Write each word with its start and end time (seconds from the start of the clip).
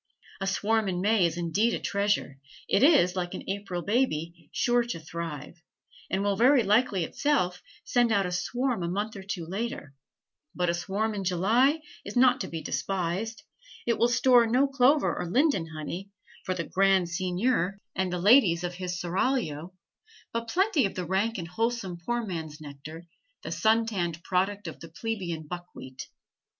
A 0.39 0.47
swarm 0.47 0.89
in 0.89 0.99
May 0.99 1.27
is 1.27 1.37
indeed 1.37 1.75
a 1.75 1.79
treasure; 1.79 2.39
it 2.67 2.81
is, 2.81 3.15
like 3.15 3.35
an 3.35 3.47
April 3.47 3.83
baby, 3.83 4.49
sure 4.51 4.81
to 4.81 4.99
thrive, 4.99 5.61
and 6.09 6.23
will 6.23 6.35
very 6.35 6.63
likely 6.63 7.03
itself 7.03 7.61
send 7.83 8.11
out 8.11 8.25
a 8.25 8.31
swarm 8.31 8.81
a 8.81 8.87
month 8.89 9.15
or 9.15 9.21
two 9.21 9.45
later; 9.45 9.93
but 10.55 10.71
a 10.71 10.73
swarm 10.73 11.13
in 11.13 11.23
July 11.23 11.81
is 12.03 12.15
not 12.15 12.41
to 12.41 12.47
be 12.47 12.63
despised; 12.63 13.43
it 13.85 13.99
will 13.99 14.07
store 14.07 14.47
no 14.47 14.65
clover 14.67 15.15
or 15.15 15.27
linden 15.29 15.67
honey 15.67 16.09
for 16.45 16.55
the 16.55 16.63
"grand 16.63 17.07
seignior 17.07 17.77
and 17.95 18.11
the 18.11 18.17
ladies 18.17 18.63
of 18.63 18.73
his 18.73 18.99
seraglio," 18.99 19.71
but 20.33 20.47
plenty 20.49 20.83
of 20.87 20.95
the 20.95 21.05
rank 21.05 21.37
and 21.37 21.47
wholesome 21.47 21.95
poor 22.03 22.25
man's 22.25 22.59
nectar, 22.59 23.05
the 23.43 23.51
sun 23.51 23.85
tanned 23.85 24.23
product 24.23 24.67
of 24.67 24.79
the 24.79 24.89
plebeian 24.89 25.43
buckwheat. 25.45 26.07